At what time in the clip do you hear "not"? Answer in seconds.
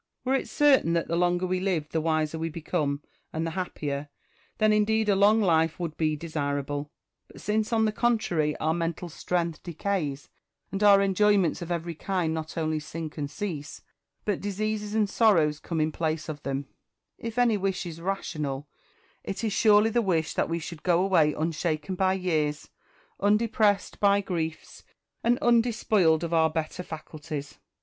12.33-12.57